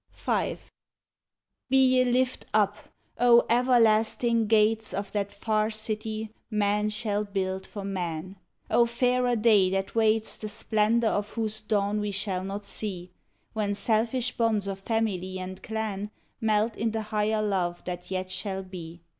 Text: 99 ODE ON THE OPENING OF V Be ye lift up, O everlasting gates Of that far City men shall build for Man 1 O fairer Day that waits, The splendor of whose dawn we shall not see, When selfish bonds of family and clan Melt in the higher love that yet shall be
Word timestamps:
99 0.13 0.33
ODE 0.33 0.33
ON 0.33 0.33
THE 0.33 0.39
OPENING 0.39 0.57
OF 0.57 0.65
V 0.65 0.71
Be 1.69 1.85
ye 1.97 2.05
lift 2.05 2.45
up, 2.55 2.77
O 3.19 3.45
everlasting 3.51 4.47
gates 4.47 4.93
Of 4.95 5.11
that 5.11 5.31
far 5.31 5.69
City 5.69 6.33
men 6.49 6.89
shall 6.89 7.23
build 7.23 7.67
for 7.67 7.83
Man 7.83 8.35
1 8.69 8.77
O 8.79 8.85
fairer 8.87 9.35
Day 9.35 9.69
that 9.69 9.93
waits, 9.93 10.39
The 10.39 10.49
splendor 10.49 11.05
of 11.09 11.29
whose 11.33 11.61
dawn 11.61 11.99
we 11.99 12.09
shall 12.09 12.43
not 12.43 12.65
see, 12.65 13.11
When 13.53 13.75
selfish 13.75 14.35
bonds 14.35 14.65
of 14.65 14.79
family 14.79 15.37
and 15.37 15.61
clan 15.61 16.09
Melt 16.39 16.75
in 16.77 16.89
the 16.89 17.03
higher 17.03 17.43
love 17.43 17.83
that 17.85 18.09
yet 18.09 18.31
shall 18.31 18.63
be 18.63 19.01